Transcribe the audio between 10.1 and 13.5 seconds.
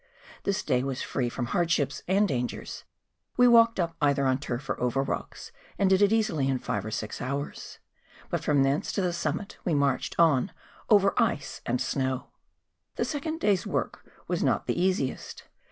on over ice and snow. The second